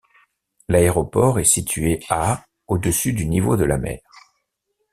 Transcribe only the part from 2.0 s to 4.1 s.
à au-dessus du niveau de la mer.